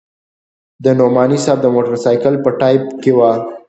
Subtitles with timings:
[0.83, 3.31] د نعماني صاحب د موټرسایکل په ټایپ کې وه.